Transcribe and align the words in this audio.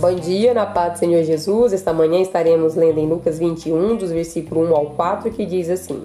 Bom 0.00 0.14
dia, 0.14 0.54
na 0.54 0.64
paz 0.64 0.94
do 0.94 0.98
Senhor 1.00 1.22
Jesus. 1.24 1.74
Esta 1.74 1.92
manhã 1.92 2.22
estaremos 2.22 2.74
lendo 2.74 2.98
em 2.98 3.06
Lucas 3.06 3.38
21, 3.38 3.96
dos 3.96 4.10
versículos 4.10 4.70
1 4.70 4.74
ao 4.74 4.86
4, 4.92 5.30
que 5.30 5.44
diz 5.44 5.68
assim: 5.68 6.04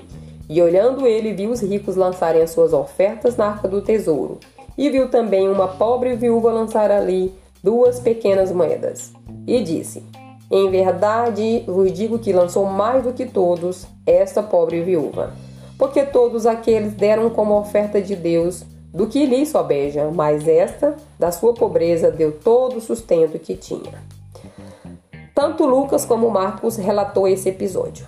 E 0.49 0.61
olhando 0.61 1.07
ele, 1.07 1.31
viu 1.31 1.49
os 1.49 1.61
ricos 1.61 1.95
lançarem 1.95 2.41
as 2.41 2.49
suas 2.49 2.73
ofertas 2.73 3.37
na 3.37 3.45
arca 3.45 3.69
do 3.69 3.81
tesouro, 3.81 4.37
e 4.77 4.89
viu 4.89 5.09
também 5.09 5.47
uma 5.47 5.69
pobre 5.69 6.13
viúva 6.13 6.51
lançar 6.51 6.91
ali 6.91 7.33
duas 7.63 7.97
pequenas 7.97 8.51
moedas. 8.51 9.13
E 9.47 9.61
disse: 9.61 10.03
Em 10.51 10.69
verdade 10.69 11.63
vos 11.65 11.89
digo 11.93 12.19
que 12.19 12.33
lançou 12.33 12.65
mais 12.65 13.01
do 13.01 13.13
que 13.13 13.25
todos 13.25 13.87
esta 14.05 14.43
pobre 14.43 14.83
viúva, 14.83 15.31
porque 15.77 16.03
todos 16.03 16.45
aqueles 16.45 16.95
deram 16.95 17.29
como 17.29 17.57
oferta 17.57 18.01
de 18.01 18.13
Deus 18.13 18.65
do 18.95 19.07
que 19.07 19.25
lhe 19.25 19.45
sobeja, 19.45 20.09
mas 20.09 20.47
esta, 20.47 20.95
da 21.19 21.29
sua 21.29 21.53
pobreza, 21.53 22.09
deu 22.09 22.31
todo 22.31 22.77
o 22.77 22.81
sustento 22.81 23.37
que 23.37 23.53
tinha. 23.53 23.91
Tanto 25.35 25.65
Lucas 25.65 26.05
como 26.05 26.31
Marcos 26.31 26.77
relatou 26.77 27.27
esse 27.27 27.49
episódio. 27.49 28.07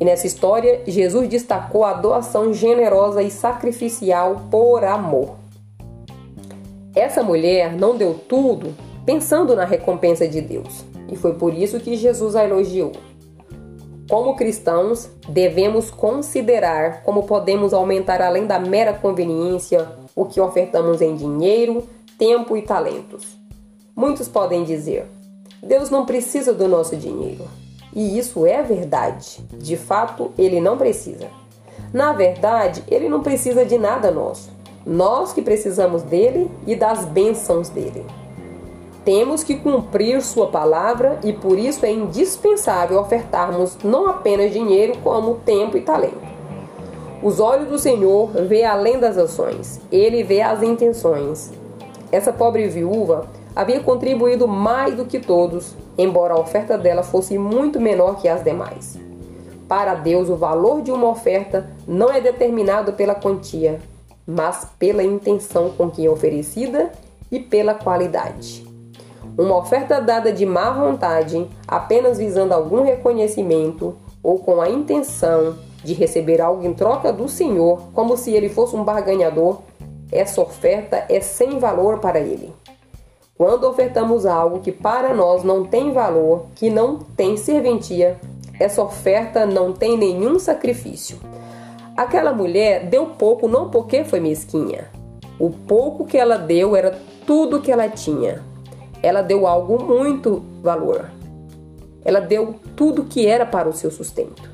E 0.00 0.04
nessa 0.04 0.26
história, 0.26 0.80
Jesus 0.86 1.28
destacou 1.28 1.84
a 1.84 1.92
doação 1.92 2.54
generosa 2.54 3.22
e 3.22 3.30
sacrificial 3.30 4.46
por 4.50 4.82
amor. 4.82 5.36
Essa 6.94 7.22
mulher 7.22 7.76
não 7.76 7.98
deu 7.98 8.14
tudo 8.14 8.74
pensando 9.04 9.54
na 9.54 9.66
recompensa 9.66 10.26
de 10.26 10.40
Deus, 10.40 10.86
e 11.12 11.16
foi 11.16 11.34
por 11.34 11.52
isso 11.52 11.78
que 11.80 11.96
Jesus 11.96 12.34
a 12.34 12.44
elogiou. 12.44 12.92
Como 14.08 14.36
cristãos, 14.36 15.08
devemos 15.28 15.90
considerar 15.90 17.02
como 17.02 17.24
podemos 17.24 17.74
aumentar 17.74 18.22
além 18.22 18.46
da 18.46 18.58
mera 18.58 18.92
conveniência 18.92 19.88
o 20.14 20.24
que 20.24 20.40
ofertamos 20.40 21.02
em 21.02 21.16
dinheiro, 21.16 21.88
tempo 22.16 22.56
e 22.56 22.62
talentos. 22.62 23.36
Muitos 23.96 24.28
podem 24.28 24.62
dizer: 24.62 25.06
Deus 25.60 25.90
não 25.90 26.06
precisa 26.06 26.52
do 26.54 26.68
nosso 26.68 26.96
dinheiro. 26.96 27.44
E 27.92 28.16
isso 28.16 28.46
é 28.46 28.62
verdade. 28.62 29.44
De 29.54 29.76
fato, 29.76 30.30
ele 30.38 30.60
não 30.60 30.76
precisa. 30.78 31.28
Na 31.92 32.12
verdade, 32.12 32.84
ele 32.88 33.08
não 33.08 33.22
precisa 33.22 33.64
de 33.64 33.76
nada 33.76 34.10
nosso. 34.10 34.50
Nós 34.84 35.32
que 35.32 35.42
precisamos 35.42 36.02
dele 36.02 36.48
e 36.66 36.76
das 36.76 37.04
bênçãos 37.06 37.70
dele. 37.70 38.04
Temos 39.06 39.44
que 39.44 39.54
cumprir 39.54 40.20
Sua 40.20 40.48
palavra 40.48 41.20
e 41.22 41.32
por 41.32 41.56
isso 41.60 41.86
é 41.86 41.92
indispensável 41.92 42.98
ofertarmos 42.98 43.78
não 43.84 44.08
apenas 44.08 44.52
dinheiro, 44.52 44.98
como 44.98 45.36
tempo 45.36 45.76
e 45.76 45.80
talento. 45.80 46.26
Os 47.22 47.38
olhos 47.38 47.68
do 47.68 47.78
Senhor 47.78 48.30
vê 48.48 48.64
além 48.64 48.98
das 48.98 49.16
ações, 49.16 49.80
ele 49.92 50.24
vê 50.24 50.42
as 50.42 50.60
intenções. 50.60 51.52
Essa 52.10 52.32
pobre 52.32 52.66
viúva 52.66 53.28
havia 53.54 53.78
contribuído 53.78 54.48
mais 54.48 54.96
do 54.96 55.04
que 55.04 55.20
todos, 55.20 55.76
embora 55.96 56.34
a 56.34 56.40
oferta 56.40 56.76
dela 56.76 57.04
fosse 57.04 57.38
muito 57.38 57.80
menor 57.80 58.16
que 58.16 58.26
as 58.26 58.42
demais. 58.42 58.98
Para 59.68 59.94
Deus, 59.94 60.28
o 60.28 60.34
valor 60.34 60.82
de 60.82 60.90
uma 60.90 61.08
oferta 61.08 61.70
não 61.86 62.10
é 62.10 62.20
determinado 62.20 62.92
pela 62.92 63.14
quantia, 63.14 63.80
mas 64.26 64.66
pela 64.80 65.04
intenção 65.04 65.70
com 65.70 65.88
que 65.88 66.04
é 66.04 66.10
oferecida 66.10 66.90
e 67.30 67.38
pela 67.38 67.72
qualidade. 67.72 68.65
Uma 69.38 69.58
oferta 69.58 70.00
dada 70.00 70.32
de 70.32 70.46
má 70.46 70.70
vontade, 70.70 71.46
apenas 71.68 72.16
visando 72.16 72.54
algum 72.54 72.82
reconhecimento 72.82 73.94
ou 74.22 74.38
com 74.38 74.62
a 74.62 74.70
intenção 74.70 75.58
de 75.84 75.92
receber 75.92 76.40
algo 76.40 76.66
em 76.66 76.72
troca 76.72 77.12
do 77.12 77.28
Senhor, 77.28 77.82
como 77.92 78.16
se 78.16 78.32
ele 78.32 78.48
fosse 78.48 78.74
um 78.74 78.82
barganhador, 78.82 79.58
essa 80.10 80.40
oferta 80.40 81.04
é 81.10 81.20
sem 81.20 81.58
valor 81.58 81.98
para 81.98 82.18
ele. 82.18 82.50
Quando 83.36 83.64
ofertamos 83.64 84.24
algo 84.24 84.60
que 84.60 84.72
para 84.72 85.12
nós 85.12 85.44
não 85.44 85.66
tem 85.66 85.92
valor, 85.92 86.46
que 86.54 86.70
não 86.70 86.98
tem 86.98 87.36
serventia, 87.36 88.18
essa 88.58 88.82
oferta 88.82 89.44
não 89.44 89.74
tem 89.74 89.98
nenhum 89.98 90.38
sacrifício. 90.38 91.20
Aquela 91.94 92.32
mulher 92.32 92.86
deu 92.86 93.08
pouco 93.08 93.46
não 93.46 93.68
porque 93.68 94.02
foi 94.02 94.18
mesquinha. 94.18 94.90
O 95.38 95.50
pouco 95.50 96.06
que 96.06 96.16
ela 96.16 96.38
deu 96.38 96.74
era 96.74 96.98
tudo 97.26 97.60
que 97.60 97.70
ela 97.70 97.86
tinha 97.90 98.42
ela 99.06 99.22
deu 99.22 99.46
algo 99.46 99.80
muito 99.84 100.42
valor. 100.60 101.08
Ela 102.04 102.20
deu 102.20 102.56
tudo 102.74 103.04
que 103.04 103.24
era 103.24 103.46
para 103.46 103.68
o 103.68 103.72
seu 103.72 103.88
sustento. 103.88 104.50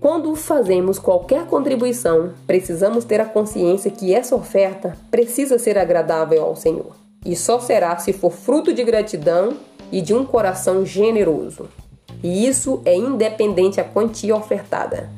Quando 0.00 0.34
fazemos 0.34 0.98
qualquer 0.98 1.46
contribuição, 1.46 2.32
precisamos 2.48 3.04
ter 3.04 3.20
a 3.20 3.24
consciência 3.24 3.92
que 3.92 4.12
essa 4.12 4.34
oferta 4.34 4.96
precisa 5.08 5.56
ser 5.56 5.78
agradável 5.78 6.42
ao 6.42 6.56
Senhor. 6.56 6.96
E 7.24 7.36
só 7.36 7.60
será 7.60 7.96
se 7.98 8.12
for 8.12 8.32
fruto 8.32 8.72
de 8.72 8.82
gratidão 8.82 9.56
e 9.92 10.00
de 10.00 10.12
um 10.12 10.24
coração 10.24 10.84
generoso. 10.84 11.68
E 12.24 12.46
isso 12.46 12.82
é 12.84 12.96
independente 12.96 13.80
a 13.80 13.84
quantia 13.84 14.34
ofertada. 14.34 15.08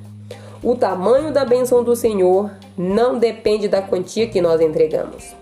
O 0.63 0.77
tamanho 0.77 1.33
da 1.33 1.45
bênção 1.45 1.83
do 1.83 1.97
Senhor 1.97 2.51
não 2.77 3.19
depende 3.19 3.67
da 3.67 3.81
quantia 3.81 4.27
que 4.27 4.43
nós 4.43 4.61
entregamos. 4.61 5.35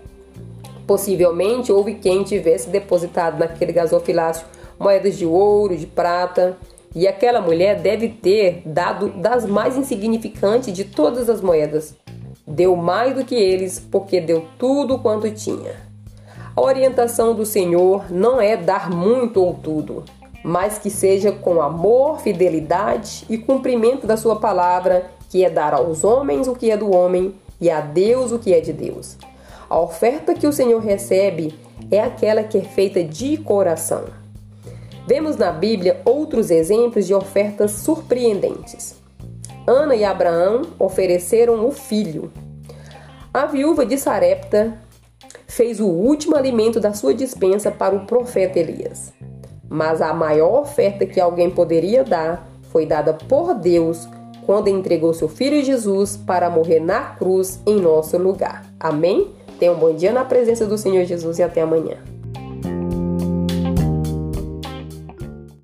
Possivelmente 0.87 1.71
houve 1.71 1.95
quem 1.95 2.23
tivesse 2.23 2.69
depositado 2.69 3.37
naquele 3.37 3.73
gasofilácio 3.73 4.47
moedas 4.79 5.17
de 5.17 5.25
ouro, 5.25 5.75
de 5.75 5.85
prata, 5.85 6.57
e 6.95 7.07
aquela 7.07 7.41
mulher 7.41 7.79
deve 7.79 8.09
ter 8.09 8.61
dado 8.65 9.09
das 9.09 9.45
mais 9.45 9.77
insignificantes 9.77 10.73
de 10.73 10.85
todas 10.85 11.29
as 11.29 11.41
moedas. 11.41 11.95
Deu 12.47 12.75
mais 12.75 13.15
do 13.15 13.25
que 13.25 13.35
eles, 13.35 13.79
porque 13.79 14.21
deu 14.21 14.45
tudo 14.57 14.99
quanto 14.99 15.29
tinha. 15.31 15.75
A 16.55 16.61
orientação 16.61 17.35
do 17.35 17.45
Senhor 17.45 18.11
não 18.11 18.41
é 18.41 18.55
dar 18.55 18.89
muito 18.89 19.43
ou 19.43 19.53
tudo, 19.53 20.03
mas 20.43 20.77
que 20.77 20.89
seja 20.89 21.31
com 21.31 21.61
amor, 21.61 22.19
fidelidade 22.19 23.25
e 23.29 23.37
cumprimento 23.37 24.07
da 24.07 24.17
Sua 24.17 24.37
palavra, 24.37 25.05
que 25.29 25.43
é 25.43 25.49
dar 25.49 25.73
aos 25.73 26.03
homens 26.03 26.47
o 26.47 26.55
que 26.55 26.71
é 26.71 26.77
do 26.77 26.95
homem 26.95 27.35
e 27.59 27.69
a 27.69 27.81
Deus 27.81 28.31
o 28.31 28.39
que 28.39 28.53
é 28.53 28.61
de 28.61 28.71
Deus. 28.71 29.17
A 29.69 29.79
oferta 29.79 30.33
que 30.33 30.47
o 30.47 30.53
Senhor 30.53 30.79
recebe 30.81 31.53
é 31.91 31.99
aquela 31.99 32.43
que 32.43 32.57
é 32.57 32.61
feita 32.61 33.03
de 33.03 33.37
coração. 33.37 34.05
Vemos 35.07 35.37
na 35.37 35.51
Bíblia 35.51 36.01
outros 36.05 36.49
exemplos 36.49 37.05
de 37.05 37.13
ofertas 37.13 37.71
surpreendentes. 37.71 38.95
Ana 39.65 39.95
e 39.95 40.03
Abraão 40.03 40.61
ofereceram 40.79 41.65
o 41.65 41.71
filho. 41.71 42.31
A 43.33 43.45
viúva 43.45 43.85
de 43.85 43.97
Sarepta 43.97 44.77
fez 45.45 45.79
o 45.79 45.87
último 45.87 46.35
alimento 46.35 46.79
da 46.79 46.93
sua 46.93 47.13
dispensa 47.13 47.69
para 47.69 47.95
o 47.95 48.05
profeta 48.05 48.59
Elias. 48.59 49.13
Mas 49.69 50.01
a 50.01 50.13
maior 50.13 50.61
oferta 50.61 51.05
que 51.05 51.19
alguém 51.19 51.49
poderia 51.49 52.03
dar 52.03 52.47
foi 52.71 52.85
dada 52.85 53.13
por 53.13 53.53
Deus 53.53 54.07
quando 54.45 54.69
entregou 54.69 55.13
seu 55.13 55.27
filho 55.27 55.63
Jesus 55.63 56.15
para 56.15 56.49
morrer 56.49 56.79
na 56.79 57.01
cruz 57.01 57.61
em 57.65 57.81
nosso 57.81 58.17
lugar. 58.17 58.65
Amém? 58.79 59.35
Tenha 59.59 59.71
um 59.71 59.79
bom 59.79 59.93
dia 59.93 60.11
na 60.11 60.23
presença 60.23 60.65
do 60.65 60.77
Senhor 60.77 61.03
Jesus 61.05 61.39
e 61.39 61.43
até 61.43 61.61
amanhã. 61.61 61.97